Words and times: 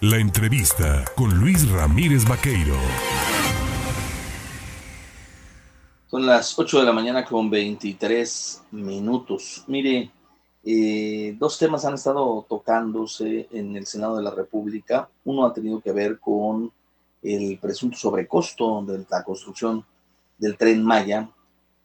La 0.00 0.18
entrevista 0.18 1.04
con 1.16 1.40
Luis 1.40 1.68
Ramírez 1.72 2.24
Vaqueiro. 2.24 2.76
Son 6.06 6.24
las 6.24 6.56
8 6.56 6.78
de 6.78 6.84
la 6.84 6.92
mañana 6.92 7.24
con 7.24 7.50
23 7.50 8.62
minutos. 8.70 9.64
Mire, 9.66 10.12
eh, 10.62 11.34
dos 11.36 11.58
temas 11.58 11.84
han 11.84 11.94
estado 11.94 12.46
tocándose 12.48 13.48
en 13.50 13.74
el 13.74 13.86
Senado 13.86 14.16
de 14.16 14.22
la 14.22 14.30
República. 14.30 15.08
Uno 15.24 15.44
ha 15.44 15.52
tenido 15.52 15.80
que 15.80 15.90
ver 15.90 16.20
con 16.20 16.70
el 17.20 17.58
presunto 17.58 17.98
sobrecosto 17.98 18.84
de 18.86 19.04
la 19.10 19.24
construcción 19.24 19.84
del 20.38 20.56
tren 20.56 20.80
Maya. 20.80 21.28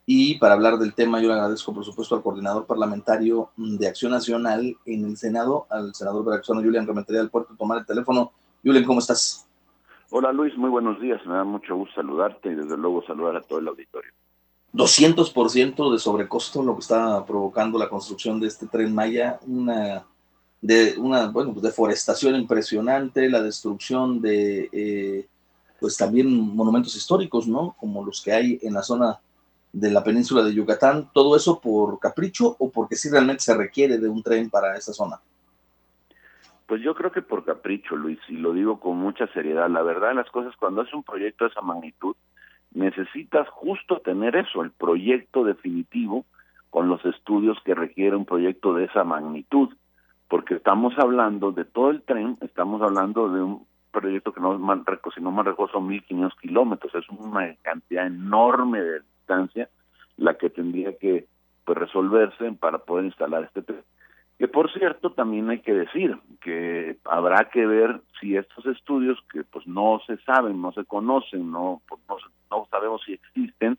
Y 0.06 0.36
para 0.36 0.56
hablar 0.56 0.78
del 0.78 0.94
tema, 0.94 1.22
yo 1.22 1.30
le 1.30 1.36
agradezco, 1.36 1.74
por 1.74 1.86
supuesto, 1.86 2.16
al 2.16 2.22
coordinador 2.22 2.66
parlamentario 2.66 3.52
de 3.56 3.88
Acción 3.88 4.12
Nacional 4.12 4.76
en 4.86 5.06
el 5.06 5.16
Senado, 5.16 5.66
al 5.70 5.96
senador 5.96 6.26
veracruzano 6.26 6.62
Julián 6.62 6.86
Rementería 6.86 7.22
del 7.22 7.30
Puerto, 7.30 7.56
tomar 7.58 7.80
el 7.80 7.86
teléfono. 7.86 8.34
Julián, 8.64 8.84
¿cómo 8.84 9.00
estás? 9.00 9.48
Hola 10.10 10.32
Luis, 10.32 10.56
muy 10.58 10.70
buenos 10.70 11.00
días. 11.00 11.26
Me 11.26 11.34
da 11.34 11.44
mucho 11.44 11.76
gusto 11.76 11.96
saludarte 11.96 12.52
y 12.52 12.56
desde 12.56 12.78
luego 12.78 13.04
saludar 13.06 13.38
a 13.38 13.42
todo 13.42 13.60
el 13.60 13.68
auditorio. 13.68 14.12
200% 14.74 15.92
de 15.92 16.00
sobrecosto 16.00 16.64
lo 16.64 16.76
que 16.76 16.82
está 16.82 17.26
provocando 17.26 17.80
la 17.80 17.90
construcción 17.90 18.40
de 18.40 18.48
este 18.48 18.68
tren 18.68 18.94
Maya, 18.94 19.40
una 19.48 20.06
de 20.62 20.96
una 20.98 21.28
bueno, 21.28 21.54
pues, 21.54 21.64
deforestación 21.64 22.36
impresionante, 22.36 23.30
la 23.30 23.42
destrucción 23.42 24.22
de 24.22 24.70
eh, 24.72 25.28
pues 25.80 25.98
también 25.98 26.56
monumentos 26.56 26.96
históricos, 26.96 27.48
¿no? 27.48 27.76
Como 27.80 28.06
los 28.06 28.22
que 28.22 28.32
hay 28.32 28.60
en 28.62 28.74
la 28.74 28.84
zona 28.84 29.20
de 29.74 29.92
la 29.92 30.04
península 30.04 30.44
de 30.44 30.54
Yucatán, 30.54 31.10
todo 31.14 31.36
eso 31.36 31.60
por 31.60 32.00
capricho 32.00 32.56
o 32.60 32.72
porque 32.72 32.96
sí 32.96 33.10
realmente 33.10 33.42
se 33.42 33.58
requiere 33.58 33.98
de 33.98 34.08
un 34.08 34.22
tren 34.22 34.50
para 34.50 34.78
esa 34.78 34.94
zona. 34.94 35.20
Pues 36.68 36.82
yo 36.82 36.94
creo 36.96 37.12
que 37.12 37.24
por 37.24 37.44
capricho, 37.44 37.96
Luis, 37.96 38.20
y 38.30 38.38
lo 38.38 38.54
digo 38.54 38.80
con 38.80 38.98
mucha 38.98 39.28
seriedad. 39.34 39.70
La 39.70 39.82
verdad, 39.82 40.14
las 40.14 40.30
cosas, 40.30 40.56
cuando 40.58 40.84
es 40.84 40.94
un 40.94 41.04
proyecto 41.04 41.44
de 41.44 41.52
esa 41.52 41.62
magnitud, 41.62 42.16
necesitas 42.72 43.50
justo 43.50 44.00
tener 44.00 44.36
eso, 44.36 44.62
el 44.62 44.72
proyecto 44.72 45.44
definitivo 45.44 46.26
con 46.70 46.88
los 46.88 47.04
estudios 47.06 47.58
que 47.66 47.76
requiere 47.76 48.16
un 48.16 48.26
proyecto 48.26 48.74
de 48.74 48.86
esa 48.86 49.04
magnitud, 49.04 49.70
porque 50.28 50.56
estamos 50.56 50.94
hablando 50.98 51.52
de 51.52 51.66
todo 51.66 51.90
el 51.90 52.04
tren, 52.04 52.38
estamos 52.42 52.82
hablando 52.82 53.30
de 53.30 53.42
un 53.42 53.68
proyecto 53.92 54.34
que 54.34 54.42
no, 54.42 54.60
si 55.14 55.22
no 55.22 55.32
me 55.32 55.44
recuerdo 55.44 55.74
son 55.74 55.90
1.500 55.90 56.32
kilómetros, 56.42 56.96
es 56.96 57.08
una 57.10 57.56
cantidad 57.62 58.08
enorme 58.08 58.82
de 58.82 59.02
distancia 59.24 59.70
la 60.18 60.36
que 60.36 60.50
tendría 60.50 60.98
que 60.98 61.26
pues, 61.66 61.78
resolverse 61.78 62.52
para 62.54 62.80
poder 62.80 63.06
instalar 63.06 63.44
este 63.44 63.62
tren. 63.62 63.84
Que 64.38 64.48
por 64.48 64.72
cierto, 64.74 65.12
también 65.12 65.50
hay 65.50 65.60
que 65.60 65.74
decir 65.74 66.18
que 66.42 66.98
habrá 67.06 67.50
que 67.50 67.66
ver 67.66 68.02
si 68.20 68.36
estos 68.36 68.66
estudios 68.66 69.18
que 69.32 69.44
pues 69.44 69.66
no 69.68 70.02
se 70.06 70.18
saben, 70.18 70.62
no 70.62 70.72
se 70.74 70.84
conocen, 70.86 71.52
no, 71.52 71.82
pues, 71.88 72.02
no, 72.50 72.68
sabemos 72.70 73.02
si 73.06 73.14
existen, 73.14 73.78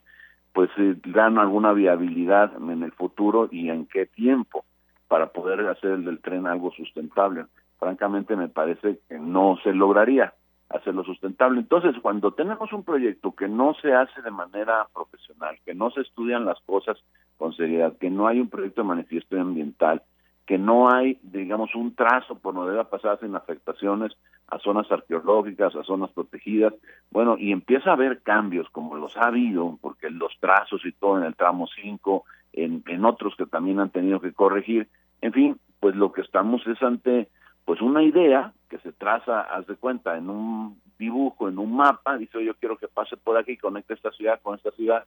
pues 0.53 0.71
eh, 0.79 0.97
dan 1.07 1.39
alguna 1.39 1.73
viabilidad 1.73 2.53
en 2.57 2.83
el 2.83 2.93
futuro 2.93 3.49
y 3.51 3.69
en 3.69 3.87
qué 3.87 4.07
tiempo 4.07 4.65
para 5.09 5.27
poder 5.27 5.61
hacer 5.67 5.91
el 5.91 6.05
del 6.05 6.21
tren 6.21 6.47
algo 6.47 6.71
sustentable. 6.73 7.45
Francamente 7.79 8.37
me 8.37 8.49
parece 8.49 9.01
que 9.09 9.19
no 9.19 9.59
se 9.63 9.73
lograría 9.75 10.33
hacerlo 10.71 11.05
sustentable. 11.05 11.61
Entonces, 11.61 11.95
cuando 12.01 12.33
tenemos 12.33 12.73
un 12.73 12.85
proyecto 12.85 13.33
que 13.33 13.49
no 13.49 13.75
se 13.75 13.93
hace 13.93 14.23
de 14.23 14.31
manera 14.31 14.87
profesional, 14.95 15.24
que 15.65 15.75
no 15.75 15.91
se 15.91 16.01
estudian 16.01 16.45
las 16.45 16.61
cosas 16.61 16.99
con 17.37 17.53
seriedad, 17.53 17.97
que 17.99 18.11
no 18.11 18.27
hay 18.27 18.41
un 18.41 18.49
proyecto 18.49 18.83
de 18.83 18.89
manifiesto 18.89 19.41
ambiental, 19.41 20.03
que 20.47 20.59
no 20.59 20.91
hay, 20.91 21.19
digamos, 21.23 21.75
un 21.75 21.95
trazo 21.95 22.39
por 22.39 22.55
donde 22.55 22.73
deba 22.73 22.91
pasar 22.91 23.19
sin 23.21 23.35
afectaciones 23.35 24.13
a 24.49 24.59
zonas 24.59 24.91
arqueológicas, 24.93 25.75
a 25.75 25.85
zonas 25.85 26.11
protegidas, 26.13 26.75
bueno, 27.11 27.37
y 27.39 27.51
empieza 27.51 27.91
a 27.91 27.95
haber 27.95 28.21
cambios 28.23 28.69
como 28.71 28.95
los 28.97 29.17
ha 29.17 29.29
habido, 29.29 29.79
porque 29.81 30.11
los 30.11 30.33
trazos 30.41 30.85
y 30.85 30.93
todo 30.93 31.19
en 31.19 31.25
el 31.25 31.35
tramo 31.35 31.67
5, 31.67 32.25
en, 32.53 32.83
en 32.87 33.05
otros 33.05 33.35
que 33.37 33.47
también 33.47 33.81
han 33.81 33.91
tenido 33.91 34.21
que 34.21 34.33
corregir, 34.33 34.89
en 35.23 35.33
fin, 35.33 35.57
pues 35.81 35.97
lo 35.97 36.13
que 36.13 36.21
estamos 36.21 36.67
es 36.67 36.83
ante 36.83 37.29
pues 37.65 37.81
una 37.81 38.03
idea 38.03 38.53
que 38.69 38.79
se 38.79 38.93
traza, 38.93 39.41
haz 39.41 39.67
de 39.67 39.77
cuenta, 39.77 40.17
en 40.19 40.29
un 40.29 40.81
dibujo, 40.99 41.49
en 41.49 41.59
un 41.59 41.75
mapa, 41.75 42.19
dice 42.19 42.45
yo 42.45 42.55
quiero 42.55 42.77
que 42.77 42.89
pase 42.89 43.17
por 43.17 43.37
aquí, 43.37 43.57
conecte 43.57 43.95
esta 43.95 44.11
ciudad 44.13 44.41
con 44.43 44.55
esta 44.57 44.71
ciudad, 44.73 45.05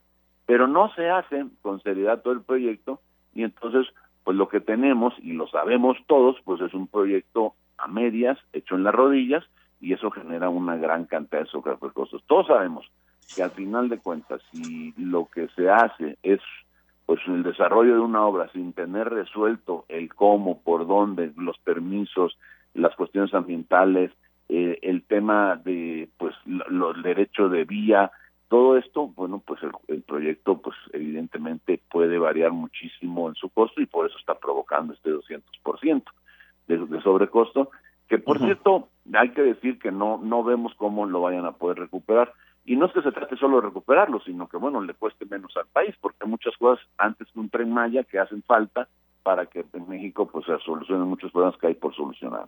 pero 0.47 0.67
no 0.67 0.91
se 0.95 1.09
hace 1.09 1.45
con 1.61 1.79
seriedad 1.83 2.21
todo 2.23 2.33
el 2.33 2.41
proyecto 2.41 2.99
y 3.35 3.43
entonces 3.43 3.85
pues 4.23 4.35
lo 4.35 4.49
que 4.49 4.59
tenemos 4.59 5.13
y 5.21 5.33
lo 5.33 5.47
sabemos 5.47 5.97
todos, 6.07 6.35
pues 6.43 6.59
es 6.61 6.73
un 6.73 6.87
proyecto 6.87 7.53
a 7.77 7.87
medias, 7.87 8.37
hecho 8.51 8.75
en 8.75 8.83
las 8.83 8.95
rodillas 8.95 9.43
y 9.79 9.93
eso 9.93 10.09
genera 10.09 10.49
una 10.49 10.75
gran 10.75 11.05
cantidad 11.05 11.41
de 11.41 11.47
sobrecostos. 11.47 12.23
Todos 12.25 12.47
sabemos 12.47 12.89
que 13.35 13.43
al 13.43 13.51
final 13.51 13.89
de 13.89 13.99
cuentas 13.99 14.41
si 14.51 14.93
lo 14.97 15.27
que 15.27 15.47
se 15.49 15.69
hace 15.69 16.17
es 16.23 16.41
pues 17.05 17.21
el 17.27 17.43
desarrollo 17.43 17.93
de 17.93 18.01
una 18.01 18.25
obra 18.25 18.49
sin 18.51 18.73
tener 18.73 19.09
resuelto 19.09 19.85
el 19.87 20.13
cómo, 20.13 20.61
por 20.61 20.87
dónde, 20.87 21.31
los 21.37 21.57
permisos, 21.59 22.37
las 22.73 22.95
cuestiones 22.95 23.33
ambientales, 23.33 24.11
eh, 24.49 24.79
el 24.81 25.03
tema 25.03 25.55
de 25.55 26.09
pues 26.17 26.35
los 26.45 27.01
derechos 27.03 27.51
de 27.51 27.63
vía, 27.63 28.11
todo 28.49 28.77
esto, 28.77 29.07
bueno, 29.07 29.41
pues 29.45 29.59
el, 29.87 30.01
proyecto 30.03 30.61
pues 30.61 30.75
evidentemente 30.93 31.81
puede 31.91 32.17
variar 32.17 32.51
muchísimo 32.51 33.27
en 33.27 33.35
su 33.35 33.49
costo 33.49 33.81
y 33.81 33.85
por 33.85 34.07
eso 34.07 34.17
está 34.17 34.35
provocando 34.35 34.93
este 34.93 35.11
200% 35.11 36.03
de, 36.67 36.77
de 36.77 37.01
sobrecosto, 37.01 37.71
que 38.07 38.19
por 38.19 38.39
cierto, 38.39 38.87
hay 39.13 39.31
que 39.31 39.41
decir 39.41 39.79
que 39.79 39.91
no 39.91 40.17
no 40.17 40.43
vemos 40.43 40.73
cómo 40.75 41.05
lo 41.05 41.21
vayan 41.21 41.45
a 41.45 41.53
poder 41.53 41.77
recuperar 41.79 42.33
y 42.67 42.75
no 42.75 42.87
es 42.87 42.91
que 42.91 43.01
se 43.01 43.13
trate 43.13 43.37
solo 43.37 43.61
de 43.61 43.67
recuperarlo, 43.67 44.19
sino 44.25 44.49
que, 44.49 44.57
bueno, 44.57 44.81
le 44.81 44.93
cueste 44.93 45.25
menos 45.25 45.55
al 45.55 45.67
país, 45.67 45.95
porque 46.01 46.17
hay 46.21 46.29
muchas 46.29 46.55
cosas 46.57 46.85
antes 46.97 47.25
que 47.31 47.39
un 47.39 47.49
tren 47.49 47.71
Maya 47.71 48.03
que 48.03 48.19
hacen 48.19 48.43
falta 48.43 48.89
para 49.23 49.45
que 49.45 49.65
en 49.71 49.87
México 49.87 50.27
pues 50.27 50.45
se 50.45 50.57
solucionen 50.65 51.07
muchos 51.07 51.31
problemas 51.31 51.57
que 51.59 51.67
hay 51.67 51.75
por 51.75 51.95
solucionar. 51.95 52.45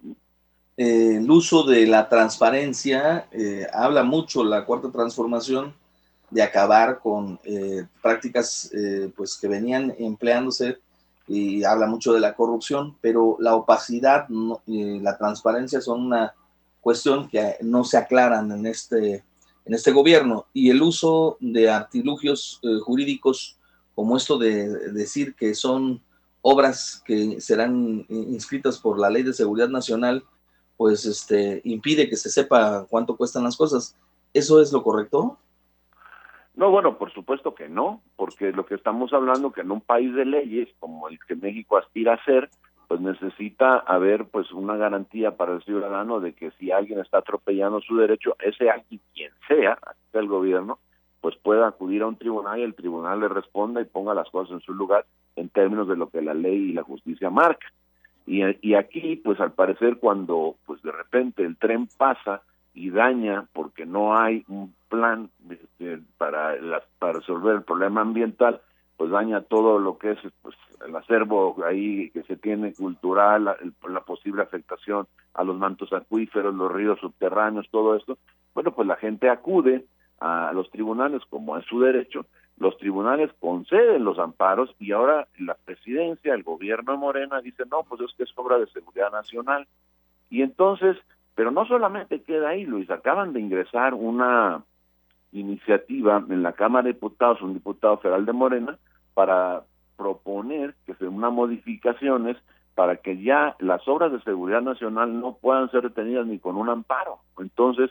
Eh, 0.75 1.17
el 1.17 1.31
uso 1.31 1.63
de 1.63 1.87
la 1.87 2.09
transparencia, 2.09 3.27
eh, 3.31 3.65
habla 3.73 4.03
mucho 4.03 4.43
la 4.43 4.65
cuarta 4.65 4.91
transformación 4.91 5.73
de 6.31 6.43
acabar 6.43 6.99
con 6.99 7.39
eh, 7.43 7.85
prácticas 8.01 8.71
pues 9.15 9.37
que 9.37 9.47
venían 9.47 9.93
empleándose 9.97 10.77
y 11.27 11.63
habla 11.63 11.85
mucho 11.85 12.11
de 12.13 12.19
la 12.19 12.35
corrupción, 12.35 12.97
pero 13.01 13.37
la 13.39 13.55
opacidad 13.55 14.27
y 14.65 14.99
la 14.99 15.17
transparencia 15.17 15.79
son 15.79 16.07
una 16.07 16.33
cuestión 16.81 17.29
que 17.29 17.57
no 17.61 17.83
se 17.83 17.97
aclaran 17.97 18.51
en 18.51 18.65
este 18.65 19.23
en 19.69 19.75
este 19.75 19.91
gobierno 19.91 20.47
y 20.51 20.71
el 20.71 20.81
uso 20.81 21.37
de 21.39 21.69
artilugios 21.69 22.59
eh, 22.63 22.79
jurídicos 22.83 23.59
como 23.93 24.17
esto 24.17 24.39
de 24.39 24.91
decir 24.91 25.35
que 25.35 25.53
son 25.53 26.01
obras 26.41 27.03
que 27.05 27.39
serán 27.39 28.05
inscritas 28.09 28.79
por 28.79 28.97
la 28.97 29.09
Ley 29.09 29.23
de 29.23 29.33
Seguridad 29.33 29.67
Nacional, 29.67 30.23
pues 30.77 31.05
este 31.05 31.61
impide 31.65 32.09
que 32.09 32.15
se 32.15 32.29
sepa 32.31 32.87
cuánto 32.89 33.17
cuestan 33.17 33.43
las 33.43 33.57
cosas. 33.57 33.95
¿Eso 34.33 34.61
es 34.61 34.71
lo 34.71 34.81
correcto? 34.81 35.37
No, 36.59 36.71
bueno, 36.71 36.97
por 36.97 37.09
supuesto 37.13 37.55
que 37.55 37.69
no, 37.69 38.01
porque 38.17 38.51
lo 38.51 38.65
que 38.65 38.75
estamos 38.75 39.13
hablando 39.13 39.53
que 39.53 39.61
en 39.61 39.71
un 39.71 39.79
país 39.79 40.13
de 40.13 40.25
leyes 40.25 40.67
como 40.81 41.07
el 41.07 41.17
que 41.25 41.37
México 41.37 41.77
aspira 41.77 42.15
a 42.15 42.25
ser, 42.25 42.49
pues 42.89 42.99
necesita 42.99 43.77
haber 43.77 44.25
pues 44.25 44.51
una 44.51 44.75
garantía 44.75 45.37
para 45.37 45.53
el 45.53 45.63
ciudadano 45.63 46.19
de 46.19 46.33
que 46.33 46.51
si 46.59 46.69
alguien 46.69 46.99
está 46.99 47.19
atropellando 47.19 47.79
su 47.79 47.95
derecho, 47.95 48.35
ese 48.39 48.69
alguien 48.69 48.99
quien 49.13 49.31
sea, 49.47 49.77
el 50.11 50.27
gobierno, 50.27 50.79
pues 51.21 51.37
pueda 51.37 51.65
acudir 51.65 52.01
a 52.01 52.07
un 52.07 52.17
tribunal 52.17 52.59
y 52.59 52.63
el 52.63 52.75
tribunal 52.75 53.21
le 53.21 53.29
responda 53.29 53.79
y 53.79 53.85
ponga 53.85 54.13
las 54.13 54.29
cosas 54.29 54.55
en 54.55 54.59
su 54.59 54.73
lugar 54.73 55.05
en 55.37 55.47
términos 55.47 55.87
de 55.87 55.95
lo 55.95 56.09
que 56.09 56.21
la 56.21 56.33
ley 56.33 56.71
y 56.71 56.73
la 56.73 56.83
justicia 56.83 57.29
marca. 57.29 57.67
Y, 58.25 58.41
y 58.67 58.73
aquí, 58.73 59.15
pues 59.15 59.39
al 59.39 59.53
parecer 59.53 59.97
cuando 59.97 60.57
pues 60.65 60.81
de 60.81 60.91
repente 60.91 61.41
el 61.45 61.55
tren 61.55 61.87
pasa 61.97 62.41
y 62.73 62.89
daña 62.91 63.47
porque 63.53 63.85
no 63.85 64.17
hay 64.17 64.43
un 64.47 64.73
plan 64.89 65.29
este, 65.49 65.99
para, 66.17 66.55
para 66.97 67.13
resolver 67.13 67.55
el 67.55 67.63
problema 67.63 68.01
ambiental, 68.01 68.61
pues 68.97 69.11
daña 69.11 69.41
todo 69.41 69.79
lo 69.79 69.97
que 69.97 70.11
es 70.11 70.19
pues, 70.41 70.55
el 70.85 70.95
acervo 70.95 71.55
ahí 71.65 72.09
que 72.11 72.23
se 72.23 72.35
tiene 72.35 72.73
cultural, 72.73 73.45
la, 73.45 73.57
la, 73.87 74.01
posible 74.01 74.41
afectación 74.41 75.07
a 75.33 75.43
los 75.43 75.57
mantos 75.57 75.93
acuíferos, 75.93 76.53
los 76.53 76.71
ríos 76.71 76.99
subterráneos, 76.99 77.69
todo 77.69 77.95
esto, 77.95 78.17
bueno, 78.53 78.73
pues 78.73 78.87
la 78.87 78.95
gente 78.95 79.29
acude 79.29 79.85
a 80.19 80.51
los 80.53 80.69
tribunales 80.69 81.21
como 81.29 81.57
es 81.57 81.65
su 81.65 81.79
derecho, 81.79 82.25
los 82.59 82.77
tribunales 82.77 83.31
conceden 83.39 84.03
los 84.03 84.19
amparos 84.19 84.75
y 84.79 84.91
ahora 84.91 85.27
la 85.37 85.55
presidencia, 85.55 86.33
el 86.33 86.43
gobierno 86.43 86.91
de 86.91 86.97
Morena 86.97 87.41
dice, 87.41 87.63
no, 87.71 87.83
pues 87.83 88.01
es 88.01 88.13
que 88.17 88.23
es 88.23 88.33
obra 88.35 88.57
de 88.57 88.67
seguridad 88.67 89.11
nacional. 89.11 89.65
Y 90.29 90.41
entonces, 90.41 90.97
pero 91.39 91.51
no 91.51 91.65
solamente 91.65 92.21
queda 92.23 92.49
ahí, 92.49 92.65
Luis, 92.65 92.89
acaban 92.89 93.31
de 93.31 93.39
ingresar 93.39 93.93
una 93.93 94.61
iniciativa 95.31 96.21
en 96.29 96.43
la 96.43 96.51
Cámara 96.51 96.83
de 96.83 96.91
Diputados, 96.95 97.41
un 97.41 97.53
diputado 97.53 97.97
federal 97.99 98.25
de 98.25 98.33
Morena, 98.33 98.77
para 99.13 99.63
proponer 99.95 100.75
que 100.85 100.95
se 100.95 101.07
unas 101.07 101.31
modificaciones 101.31 102.35
para 102.75 102.97
que 102.97 103.23
ya 103.23 103.55
las 103.59 103.87
obras 103.87 104.11
de 104.11 104.19
seguridad 104.23 104.61
nacional 104.61 105.17
no 105.17 105.37
puedan 105.37 105.71
ser 105.71 105.83
detenidas 105.83 106.27
ni 106.27 106.39
con 106.39 106.57
un 106.57 106.67
amparo. 106.67 107.19
Entonces, 107.37 107.89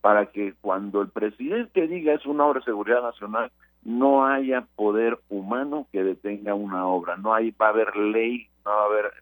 para 0.00 0.26
que 0.32 0.54
cuando 0.60 1.00
el 1.00 1.08
presidente 1.08 1.86
diga 1.86 2.14
es 2.14 2.26
una 2.26 2.46
obra 2.46 2.58
de 2.58 2.64
seguridad 2.64 3.02
nacional, 3.02 3.52
no 3.84 4.26
haya 4.26 4.66
poder 4.74 5.20
humano 5.28 5.86
que 5.92 6.02
detenga 6.02 6.54
una 6.54 6.84
obra, 6.88 7.16
no 7.16 7.32
hay, 7.32 7.52
va 7.52 7.66
a 7.66 7.70
haber 7.70 7.94
ley, 7.96 8.48
no 8.64 8.72
va 8.72 8.82
a 8.82 8.86
haber, 8.86 9.12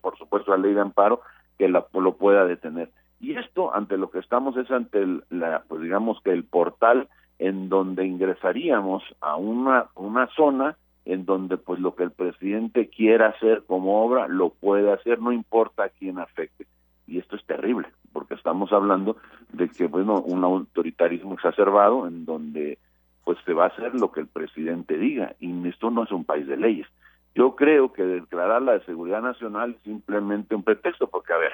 por 0.00 0.16
supuesto, 0.18 0.52
la 0.52 0.58
ley 0.58 0.72
de 0.72 0.82
amparo 0.82 1.20
que 1.58 1.68
la, 1.68 1.84
lo 1.94 2.16
pueda 2.16 2.44
detener. 2.46 2.92
Y 3.20 3.36
esto, 3.36 3.74
ante 3.74 3.96
lo 3.96 4.10
que 4.10 4.18
estamos, 4.18 4.56
es 4.56 4.70
ante 4.70 5.06
la, 5.30 5.64
pues 5.68 5.80
digamos 5.82 6.20
que 6.22 6.32
el 6.32 6.44
portal 6.44 7.08
en 7.38 7.68
donde 7.68 8.06
ingresaríamos 8.06 9.02
a 9.20 9.36
una, 9.36 9.86
una 9.94 10.26
zona 10.28 10.76
en 11.04 11.26
donde 11.26 11.56
pues 11.56 11.80
lo 11.80 11.94
que 11.94 12.04
el 12.04 12.10
presidente 12.10 12.88
quiera 12.88 13.28
hacer 13.28 13.64
como 13.66 14.04
obra 14.04 14.28
lo 14.28 14.50
puede 14.50 14.92
hacer, 14.92 15.20
no 15.20 15.32
importa 15.32 15.84
a 15.84 15.88
quién 15.90 16.18
afecte. 16.18 16.66
Y 17.06 17.18
esto 17.18 17.36
es 17.36 17.44
terrible, 17.44 17.88
porque 18.12 18.34
estamos 18.34 18.72
hablando 18.72 19.18
de 19.52 19.68
que, 19.68 19.86
bueno, 19.86 20.20
un 20.20 20.42
autoritarismo 20.42 21.34
exacerbado 21.34 22.06
en 22.06 22.24
donde 22.24 22.78
pues 23.24 23.38
se 23.44 23.52
va 23.54 23.64
a 23.64 23.68
hacer 23.68 23.94
lo 23.94 24.12
que 24.12 24.20
el 24.20 24.26
presidente 24.26 24.98
diga, 24.98 25.34
y 25.40 25.68
esto 25.68 25.90
no 25.90 26.04
es 26.04 26.12
un 26.12 26.24
país 26.24 26.46
de 26.46 26.56
leyes. 26.56 26.86
Yo 27.34 27.56
creo 27.56 27.92
que 27.92 28.02
declarar 28.02 28.62
la 28.62 28.78
seguridad 28.80 29.22
nacional 29.22 29.72
es 29.76 29.82
simplemente 29.82 30.54
un 30.54 30.62
pretexto, 30.62 31.08
porque 31.08 31.32
a 31.32 31.38
ver, 31.38 31.52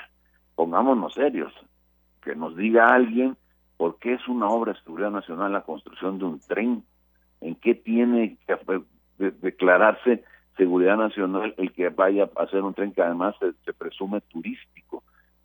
pongámonos 0.61 1.15
serios, 1.15 1.55
que 2.21 2.37
nos 2.37 2.55
diga 2.55 2.95
alguien 2.95 3.35
por 3.79 3.99
qué 3.99 4.13
es 4.13 4.29
una 4.29 4.47
obra 4.49 4.75
de 4.75 4.81
seguridad 4.81 5.11
nacional 5.11 5.55
la 5.55 5.63
construcción 5.63 6.19
de 6.19 6.27
un 6.27 6.39
tren, 6.39 6.85
en 7.41 7.55
qué 7.55 7.75
tiene 7.75 8.37
que 8.47 8.59
declararse 9.41 10.23
seguridad 10.59 10.99
nacional 10.99 11.55
el 11.57 11.73
que 11.73 11.89
vaya 11.89 12.29
a 12.37 12.43
hacer 12.43 12.63
un 12.63 12.75
tren 12.75 12.93
que 12.93 13.01
además 13.01 13.37
se 13.41 13.73
presume 13.73 14.21
turístico. 14.21 15.03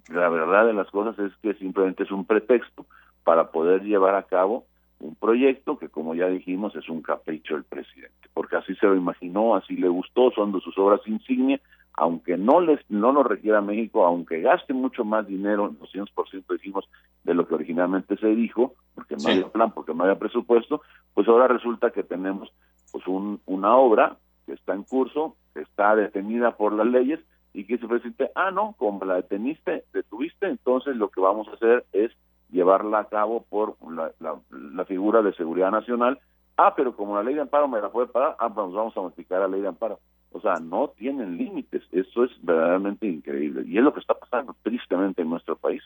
La 0.09 0.27
verdad 0.27 0.65
de 0.65 0.73
las 0.73 0.91
cosas 0.91 1.17
es 1.19 1.31
que 1.41 1.53
simplemente 1.53 2.03
es 2.03 2.11
un 2.11 2.25
pretexto 2.25 2.85
para 3.23 3.51
poder 3.51 3.83
llevar 3.83 4.15
a 4.15 4.23
cabo 4.23 4.65
un 4.99 5.15
proyecto 5.15 5.79
que 5.79 5.87
como 5.87 6.13
ya 6.13 6.27
dijimos 6.27 6.75
es 6.75 6.89
un 6.89 7.01
capricho 7.01 7.53
del 7.53 7.63
presidente, 7.63 8.27
porque 8.33 8.57
así 8.57 8.75
se 8.75 8.85
lo 8.85 8.97
imaginó, 8.97 9.55
así 9.55 9.77
le 9.77 9.87
gustó, 9.87 10.31
son 10.31 10.51
de 10.51 10.59
sus 10.59 10.77
obras 10.77 10.99
insignia, 11.05 11.61
aunque 11.97 12.37
no 12.37 12.59
les 12.59 12.79
no 12.89 13.11
lo 13.11 13.23
requiera 13.23 13.61
México, 13.61 14.05
aunque 14.05 14.41
gaste 14.41 14.73
mucho 14.73 15.05
más 15.05 15.27
dinero, 15.27 15.71
200% 15.71 16.45
dijimos 16.53 16.89
de 17.23 17.33
lo 17.33 17.47
que 17.47 17.55
originalmente 17.55 18.17
se 18.17 18.27
dijo, 18.27 18.73
porque 18.93 19.15
no 19.15 19.29
había 19.29 19.47
plan, 19.47 19.71
porque 19.71 19.93
no 19.93 20.03
había 20.03 20.19
presupuesto, 20.19 20.81
pues 21.13 21.27
ahora 21.27 21.47
resulta 21.47 21.91
que 21.91 22.03
tenemos 22.03 22.51
pues 22.91 23.07
un, 23.07 23.41
una 23.45 23.75
obra 23.75 24.17
que 24.45 24.53
está 24.53 24.73
en 24.73 24.83
curso, 24.83 25.35
que 25.53 25.61
está 25.61 25.95
detenida 25.95 26.55
por 26.55 26.73
las 26.73 26.87
leyes 26.87 27.19
y 27.53 27.65
que 27.65 27.77
se 27.77 27.87
presidente, 27.87 28.31
ah 28.35 28.51
no, 28.51 28.75
como 28.77 29.05
la 29.05 29.15
deteniste, 29.15 29.85
detuviste, 29.93 30.47
entonces 30.47 30.95
lo 30.95 31.09
que 31.09 31.21
vamos 31.21 31.47
a 31.47 31.53
hacer 31.53 31.85
es 31.93 32.11
llevarla 32.51 32.99
a 32.99 33.05
cabo 33.05 33.45
por 33.49 33.75
la, 33.91 34.11
la, 34.19 34.85
figura 34.85 35.21
de 35.21 35.33
seguridad 35.33 35.71
nacional. 35.71 36.19
Ah, 36.57 36.73
pero 36.75 36.95
como 36.95 37.15
la 37.15 37.23
ley 37.23 37.35
de 37.35 37.41
amparo 37.41 37.67
me 37.67 37.81
la 37.81 37.89
puede 37.89 38.07
pagar, 38.07 38.35
ah, 38.39 38.49
pues 38.53 38.71
vamos 38.71 38.95
a 38.95 39.01
modificar 39.01 39.41
la 39.41 39.47
ley 39.47 39.61
de 39.61 39.67
amparo. 39.67 39.99
O 40.35 40.41
sea, 40.41 40.59
no 40.59 40.89
tienen 40.89 41.37
límites. 41.37 41.83
Eso 41.93 42.25
es 42.25 42.31
verdaderamente 42.41 43.07
increíble. 43.07 43.63
Y 43.65 43.77
es 43.77 43.83
lo 43.83 43.93
que 43.93 44.01
está 44.01 44.15
pasando 44.15 44.53
tristemente 44.61 45.21
en 45.21 45.29
nuestro 45.29 45.55
país. 45.55 45.81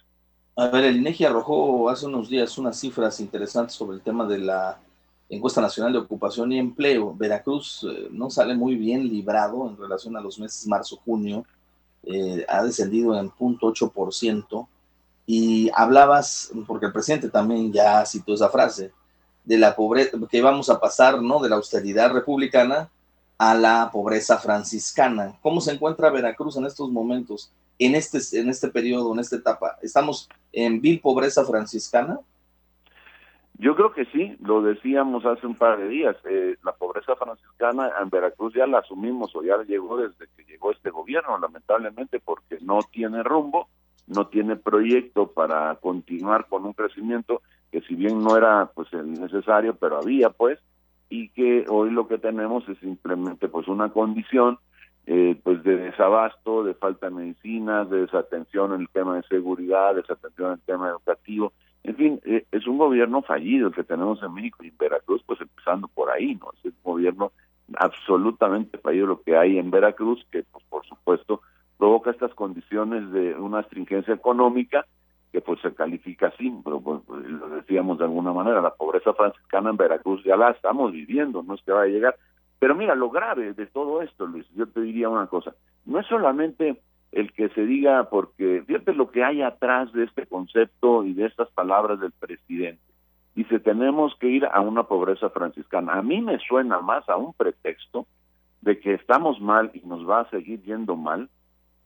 A 0.55 0.69
ver, 0.69 0.85
el 0.85 0.97
INEGI 0.97 1.25
arrojó 1.25 1.87
hace 1.87 2.07
unos 2.07 2.29
días 2.29 2.57
unas 2.57 2.79
cifras 2.79 3.19
interesantes 3.19 3.75
sobre 3.75 3.97
el 3.97 4.01
tema 4.01 4.25
de 4.25 4.39
la 4.39 4.79
encuesta 5.29 5.61
nacional 5.61 5.93
de 5.93 5.99
ocupación 5.99 6.51
y 6.51 6.57
empleo. 6.57 7.13
Veracruz 7.15 7.85
eh, 7.87 8.07
no 8.09 8.31
sale 8.31 8.55
muy 8.55 8.75
bien 8.75 9.07
librado 9.07 9.69
en 9.69 9.77
relación 9.77 10.17
a 10.17 10.21
los 10.21 10.39
meses 10.39 10.65
marzo-junio. 10.65 11.45
Eh, 12.01 12.43
ha 12.49 12.63
descendido 12.63 13.19
en 13.19 13.29
0.8% 13.29 14.67
y 15.27 15.69
hablabas, 15.75 16.51
porque 16.65 16.87
el 16.87 16.91
presidente 16.91 17.29
también 17.29 17.71
ya 17.71 18.03
citó 18.03 18.33
esa 18.33 18.49
frase, 18.49 18.91
de 19.43 19.57
la 19.59 19.75
pobreza, 19.75 20.17
que 20.27 20.41
vamos 20.41 20.71
a 20.71 20.79
pasar, 20.79 21.21
¿no? 21.21 21.39
De 21.39 21.49
la 21.49 21.57
austeridad 21.57 22.11
republicana 22.11 22.89
a 23.39 23.55
la 23.55 23.89
pobreza 23.91 24.37
franciscana. 24.37 25.39
¿Cómo 25.41 25.61
se 25.61 25.71
encuentra 25.71 26.11
Veracruz 26.11 26.57
en 26.57 26.65
estos 26.65 26.91
momentos, 26.91 27.51
en 27.79 27.95
este, 27.95 28.19
en 28.37 28.49
este 28.49 28.67
periodo, 28.67 29.13
en 29.13 29.19
esta 29.19 29.37
etapa? 29.37 29.77
¿Estamos 29.81 30.29
en 30.51 30.81
vil 30.81 30.99
pobreza 30.99 31.45
franciscana? 31.45 32.19
Yo 33.57 33.75
creo 33.75 33.93
que 33.93 34.05
sí, 34.05 34.37
lo 34.41 34.61
decíamos 34.61 35.25
hace 35.25 35.47
un 35.47 35.55
par 35.55 35.79
de 35.79 35.87
días, 35.87 36.17
eh, 36.29 36.57
la 36.63 36.73
pobreza 36.73 37.15
franciscana 37.15 37.91
en 38.01 38.09
Veracruz 38.09 38.53
ya 38.53 38.67
la 38.67 38.79
asumimos 38.79 39.33
o 39.35 39.41
ya 39.41 39.57
llegó 39.63 39.97
desde 39.97 40.27
que 40.35 40.43
llegó 40.43 40.71
este 40.71 40.89
gobierno, 40.89 41.37
lamentablemente 41.37 42.19
porque 42.19 42.57
no 42.61 42.79
tiene 42.91 43.23
rumbo, 43.23 43.69
no 44.07 44.27
tiene 44.27 44.57
proyecto 44.57 45.27
para 45.27 45.75
continuar 45.75 46.47
con 46.47 46.65
un 46.65 46.73
crecimiento 46.73 47.41
que 47.71 47.81
si 47.81 47.95
bien 47.95 48.21
no 48.21 48.35
era 48.35 48.71
pues 48.73 48.91
el 48.93 49.13
necesario, 49.13 49.75
pero 49.75 49.97
había 49.97 50.29
pues, 50.29 50.59
y 51.09 51.29
que 51.29 51.65
hoy 51.69 51.91
lo 51.91 52.07
que 52.07 52.17
tenemos 52.17 52.67
es 52.69 52.77
simplemente 52.79 53.47
pues 53.47 53.67
una 53.67 53.89
condición 53.89 54.59
eh, 55.07 55.39
pues 55.43 55.63
de 55.63 55.75
desabasto, 55.77 56.63
de 56.63 56.75
falta 56.75 57.07
de 57.09 57.15
medicinas, 57.15 57.89
de 57.89 58.01
desatención 58.01 58.73
en 58.73 58.81
el 58.81 58.89
tema 58.89 59.15
de 59.15 59.23
seguridad, 59.23 59.95
de 59.95 60.01
desatención 60.01 60.49
en 60.49 60.53
el 60.53 60.61
tema 60.61 60.89
educativo, 60.89 61.51
en 61.83 61.95
fin, 61.95 62.21
eh, 62.25 62.45
es 62.51 62.67
un 62.67 62.77
gobierno 62.77 63.21
fallido 63.21 63.67
el 63.67 63.73
que 63.73 63.83
tenemos 63.83 64.21
en 64.21 64.33
México 64.33 64.63
y 64.63 64.67
en 64.67 64.77
Veracruz, 64.77 65.23
pues 65.25 65.39
empezando 65.41 65.87
por 65.87 66.09
ahí, 66.09 66.35
¿no? 66.35 66.51
Es 66.63 66.65
un 66.65 66.73
gobierno 66.83 67.31
absolutamente 67.77 68.77
fallido 68.79 69.07
lo 69.07 69.21
que 69.21 69.37
hay 69.37 69.57
en 69.57 69.71
Veracruz, 69.71 70.25
que 70.31 70.43
pues 70.43 70.63
por 70.69 70.85
supuesto 70.85 71.41
provoca 71.77 72.11
estas 72.11 72.33
condiciones 72.33 73.09
de 73.11 73.35
una 73.35 73.63
stringencia 73.63 74.13
económica 74.13 74.85
que 75.31 75.41
pues 75.41 75.59
se 75.61 75.73
califica 75.73 76.27
así, 76.27 76.51
pero 76.63 76.81
pues, 76.81 77.01
pues, 77.05 77.23
lo 77.25 77.49
decíamos 77.49 77.97
de 77.97 78.05
alguna 78.05 78.33
manera, 78.33 78.61
la 78.61 78.73
pobreza 78.73 79.13
franciscana 79.13 79.69
en 79.69 79.77
Veracruz 79.77 80.23
ya 80.23 80.35
la 80.35 80.51
estamos 80.51 80.91
viviendo, 80.91 81.43
no 81.43 81.55
es 81.55 81.61
que 81.61 81.71
va 81.71 81.83
a 81.83 81.87
llegar. 81.87 82.15
Pero 82.59 82.75
mira, 82.75 82.95
lo 82.95 83.09
grave 83.09 83.53
de 83.53 83.65
todo 83.67 84.01
esto, 84.01 84.25
Luis, 84.25 84.45
yo 84.55 84.67
te 84.67 84.81
diría 84.81 85.07
una 85.07 85.27
cosa, 85.27 85.53
no 85.85 85.99
es 85.99 86.07
solamente 86.07 86.81
el 87.11 87.31
que 87.33 87.49
se 87.49 87.65
diga, 87.65 88.09
porque 88.09 88.63
fíjate 88.65 88.93
lo 88.93 89.09
que 89.09 89.23
hay 89.23 89.41
atrás 89.41 89.91
de 89.93 90.03
este 90.03 90.25
concepto 90.27 91.03
y 91.03 91.13
de 91.13 91.25
estas 91.25 91.49
palabras 91.51 91.99
del 91.99 92.11
presidente. 92.11 92.81
Dice, 93.35 93.59
tenemos 93.59 94.15
que 94.19 94.27
ir 94.27 94.45
a 94.45 94.59
una 94.59 94.83
pobreza 94.83 95.29
franciscana. 95.29 95.93
A 95.93 96.01
mí 96.01 96.21
me 96.21 96.37
suena 96.39 96.81
más 96.81 97.07
a 97.07 97.15
un 97.17 97.33
pretexto 97.33 98.05
de 98.61 98.79
que 98.79 98.93
estamos 98.93 99.39
mal 99.39 99.71
y 99.73 99.79
nos 99.87 100.07
va 100.07 100.21
a 100.21 100.29
seguir 100.29 100.61
yendo 100.63 100.95
mal, 100.95 101.29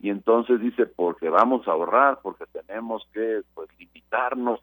y 0.03 0.09
entonces 0.09 0.59
dice 0.59 0.85
porque 0.85 1.29
vamos 1.29 1.65
a 1.65 1.71
ahorrar, 1.71 2.19
porque 2.21 2.43
tenemos 2.47 3.07
que 3.13 3.41
pues 3.53 3.69
limitarnos. 3.79 4.59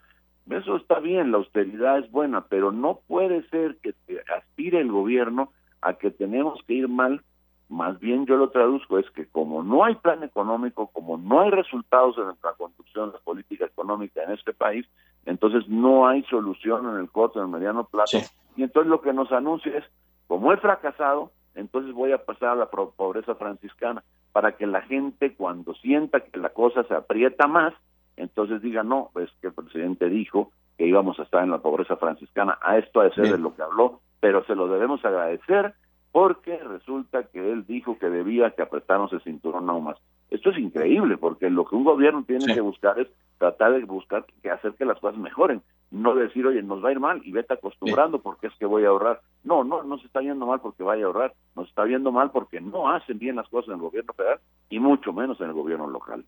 Eso 0.50 0.76
está 0.76 1.00
bien, 1.00 1.32
la 1.32 1.38
austeridad 1.38 1.99
es 1.99 2.11
buena, 2.11 2.42
pero 2.42 2.73
no 2.73 3.00
puede 3.06 3.49
ser 3.49 3.78
que 3.78 3.94
aspire 4.37 4.80
el 4.80 4.92
gobierno 4.92 5.50
a 5.80 5.94
que 5.94 6.11
tenemos 6.11 6.61
que 6.66 6.75
ir 6.75 6.88
mal. 6.88 7.23
Más 7.70 7.99
bien 8.00 8.26
yo 8.26 8.37
lo 8.37 8.50
traduzco 8.50 8.99
es 8.99 9.11
que 9.12 9.28
como 9.28 9.62
no 9.62 9.82
hay 9.82 9.94
plan 9.94 10.23
económico, 10.23 10.88
como 10.88 11.16
no 11.16 11.40
hay 11.40 11.50
resultados 11.50 12.18
en 12.18 12.26
la 12.26 12.52
conducción 12.59 13.06
de 13.06 13.14
la 13.14 13.25
política 13.25 13.64
económica 13.64 14.23
en 14.23 14.32
este 14.32 14.52
país, 14.52 14.87
entonces 15.25 15.66
no 15.68 16.06
hay 16.06 16.23
solución 16.25 16.87
en 16.87 16.97
el 16.97 17.11
corto, 17.11 17.38
en 17.38 17.47
el 17.47 17.50
mediano 17.50 17.85
plazo. 17.85 18.18
Y 18.56 18.62
entonces 18.62 18.90
lo 18.90 19.00
que 19.00 19.14
nos 19.14 19.32
anuncia 19.32 19.78
es, 19.78 19.85
como 20.26 20.52
he 20.52 20.59
fracasado, 20.59 21.32
entonces 21.54 21.94
voy 21.94 22.12
a 22.12 22.23
pasar 22.23 22.50
a 22.50 22.56
la 22.56 22.66
pobreza 22.66 23.35
franciscana 23.37 24.04
para 24.32 24.52
que 24.52 24.66
la 24.66 24.82
gente 24.82 25.34
cuando 25.34 25.75
sienta 25.75 26.20
que 26.20 26.38
la 26.38 26.50
cosa 26.50 26.84
se 26.84 26.94
aprieta 26.94 27.46
más, 27.46 27.75
entonces 28.16 28.62
diga, 28.62 28.82
no, 28.82 29.10
es 29.20 29.30
que 29.40 29.49
el 29.49 29.54
presidente 29.54 30.08
dijo 30.08 30.52
que 30.78 30.87
íbamos 30.87 31.18
a 31.18 31.25
estar 31.25 31.42
en 31.42 31.50
la 31.50 31.58
pobreza 31.58 31.96
franciscana, 31.96 32.58
a 32.62 32.78
esto 32.78 33.00
ha 33.00 33.04
de 33.04 33.14
ser 33.14 33.30
de 33.30 33.38
lo 33.38 33.54
que 33.54 33.62
habló, 33.62 34.00
pero 34.20 34.44
se 34.44 34.54
lo 34.54 34.68
debemos 34.68 35.04
agradecer 35.04 35.75
porque 36.12 36.58
resulta 36.58 37.25
que 37.25 37.52
él 37.52 37.66
dijo 37.66 37.99
que 37.99 38.10
debía 38.10 38.50
que 38.50 38.62
apretarnos 38.62 39.12
el 39.12 39.22
cinturón 39.22 39.70
aún 39.70 39.84
más. 39.84 39.96
Esto 40.30 40.50
es 40.50 40.58
increíble, 40.58 41.16
porque 41.16 41.50
lo 41.50 41.64
que 41.64 41.76
un 41.76 41.84
gobierno 41.84 42.25
tiene 42.25 42.52
que 42.52 42.60
buscar 42.60 42.99
es 42.99 43.08
tratar 43.38 43.72
de 43.72 43.84
buscar 43.84 44.25
que 44.42 44.50
hacer 44.50 44.75
que 44.75 44.84
las 44.84 44.99
cosas 44.99 45.18
mejoren, 45.18 45.62
no 45.90 46.14
decir, 46.14 46.47
oye, 46.47 46.62
nos 46.62 46.85
va 46.85 46.90
a 46.90 46.92
ir 46.92 47.00
mal 47.00 47.20
y 47.25 47.32
vete 47.32 47.54
acostumbrando 47.54 48.20
porque 48.20 48.47
es 48.47 48.52
que 48.59 48.66
voy 48.66 48.85
a 48.85 48.88
ahorrar. 48.88 49.20
No, 49.42 49.64
no, 49.64 49.82
no 49.82 49.99
se 49.99 50.06
está 50.06 50.20
viendo 50.20 50.47
mal 50.47 50.61
porque 50.61 50.82
vaya 50.82 51.04
a 51.04 51.06
ahorrar, 51.06 51.35
nos 51.56 51.68
está 51.68 51.85
viendo 51.85 52.12
mal 52.12 52.30
porque 52.30 52.61
no 52.61 52.88
hacen 52.88 53.18
bien 53.18 53.37
las 53.37 53.49
cosas 53.49 53.68
en 53.68 53.75
el 53.75 53.80
gobierno 53.80 54.12
federal 54.12 54.38
y 54.68 54.78
mucho 54.78 55.12
menos 55.12 55.40
en 55.40 55.49
el 55.49 55.52
gobierno 55.52 55.88
local. 55.88 56.25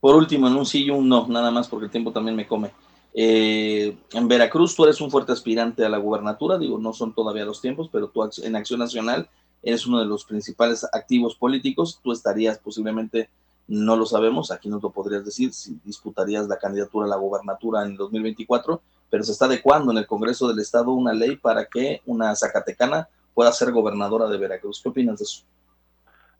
Por 0.00 0.16
último, 0.16 0.48
en 0.48 0.56
un 0.56 0.66
sí 0.66 0.84
y 0.84 0.90
un 0.90 1.08
no, 1.08 1.26
nada 1.28 1.50
más 1.50 1.68
porque 1.68 1.86
el 1.86 1.90
tiempo 1.90 2.12
también 2.12 2.36
me 2.36 2.46
come. 2.46 2.70
Eh, 3.16 3.96
en 4.12 4.28
Veracruz 4.28 4.74
tú 4.74 4.84
eres 4.84 5.00
un 5.00 5.10
fuerte 5.10 5.32
aspirante 5.32 5.84
a 5.84 5.88
la 5.88 5.98
gubernatura, 5.98 6.58
digo, 6.58 6.78
no 6.78 6.92
son 6.92 7.14
todavía 7.14 7.44
los 7.44 7.60
tiempos, 7.60 7.88
pero 7.92 8.08
tú 8.08 8.28
en 8.42 8.56
Acción 8.56 8.80
Nacional 8.80 9.28
eres 9.62 9.86
uno 9.86 10.00
de 10.00 10.06
los 10.06 10.24
principales 10.24 10.84
activos 10.92 11.36
políticos, 11.36 12.00
tú 12.02 12.12
estarías 12.12 12.58
posiblemente, 12.58 13.30
no 13.68 13.96
lo 13.96 14.04
sabemos, 14.04 14.50
aquí 14.50 14.68
no 14.68 14.80
lo 14.82 14.90
podrías 14.90 15.24
decir, 15.24 15.52
si 15.52 15.78
disputarías 15.84 16.48
la 16.48 16.58
candidatura 16.58 17.06
a 17.06 17.10
la 17.10 17.16
gubernatura 17.16 17.84
en 17.84 17.92
el 17.92 17.96
2024, 17.96 18.82
pero 19.10 19.22
se 19.22 19.32
está 19.32 19.46
adecuando 19.46 19.92
en 19.92 19.98
el 19.98 20.06
Congreso 20.06 20.48
del 20.48 20.58
Estado 20.58 20.92
una 20.92 21.12
ley 21.12 21.36
para 21.36 21.66
que 21.66 22.02
una 22.06 22.34
zacatecana 22.34 23.08
pueda 23.34 23.52
ser 23.52 23.72
gobernadora 23.72 24.26
de 24.26 24.38
Veracruz. 24.38 24.80
¿Qué 24.82 24.88
opinas 24.88 25.18
de 25.18 25.24
eso? 25.24 25.44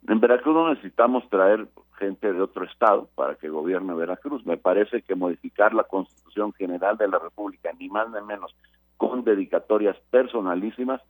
En 0.08 0.20
Veracruz 0.20 0.54
no 0.54 0.68
necesitamos 0.70 1.28
traer 1.30 1.66
gente 1.98 2.32
de 2.32 2.40
otro 2.40 2.64
estado 2.64 3.08
para 3.14 3.36
que 3.36 3.48
gobierne 3.48 3.94
Veracruz. 3.94 4.44
Me 4.44 4.56
parece 4.56 5.02
que 5.02 5.14
modificar 5.14 5.72
la 5.74 5.84
Constitución 5.84 6.52
General 6.52 6.96
de 6.96 7.08
la 7.08 7.18
República, 7.18 7.70
ni 7.78 7.88
más 7.88 8.08
ni 8.10 8.20
menos, 8.20 8.54
con 8.96 9.24
dedicatorias 9.24 9.96
personalísimas, 10.10 11.00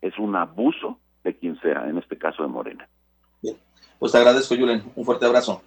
es 0.00 0.18
un 0.18 0.36
abuso 0.36 0.98
de 1.24 1.36
quien 1.36 1.58
sea, 1.60 1.88
en 1.88 1.98
este 1.98 2.18
caso 2.18 2.42
de 2.42 2.48
Morena. 2.48 2.88
Bien, 3.42 3.56
pues 3.98 4.12
te 4.12 4.18
agradezco, 4.18 4.54
Julen. 4.54 4.82
Un 4.94 5.04
fuerte 5.04 5.26
abrazo. 5.26 5.62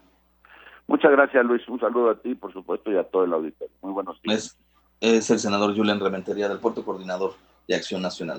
Muchas 0.87 1.11
gracias, 1.11 1.43
Luis. 1.45 1.67
Un 1.67 1.79
saludo 1.79 2.11
a 2.11 2.19
ti, 2.19 2.35
por 2.35 2.53
supuesto, 2.53 2.91
y 2.91 2.97
a 2.97 3.03
todo 3.03 3.23
el 3.23 3.33
auditorio. 3.33 3.73
Muy 3.81 3.93
buenos 3.93 4.21
días. 4.21 4.37
Es, 4.37 4.59
es 4.99 5.29
el 5.29 5.39
senador 5.39 5.75
Julen 5.75 5.99
Rementería 5.99 6.47
del 6.47 6.59
Puerto 6.59 6.83
Coordinador 6.83 7.35
de 7.67 7.75
Acción 7.75 8.01
Nacional. 8.01 8.33